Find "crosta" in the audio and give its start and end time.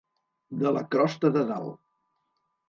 0.95-1.31